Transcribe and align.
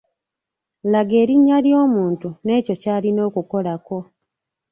Laga 0.91 1.15
erinnya 1.23 1.57
ly'omuntu 1.65 2.27
n'ekyo 2.45 2.73
ky'alina 2.81 3.21
okukokola. 3.29 3.73